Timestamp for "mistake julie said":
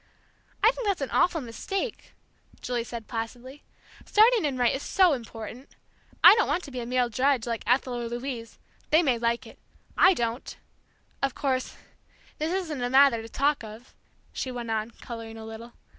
1.41-3.07